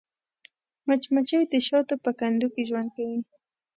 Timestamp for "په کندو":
2.03-2.47